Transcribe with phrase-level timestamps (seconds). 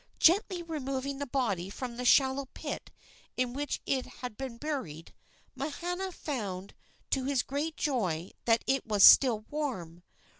[0.17, 2.89] Gently removing the body from the shallow pit
[3.37, 5.13] in which it had been buried,
[5.55, 6.73] Mahana found
[7.11, 10.01] to his great joy that it was still warm.